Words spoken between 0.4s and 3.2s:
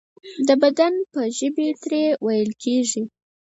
د بدن په ژبې ترې ویل کیږي.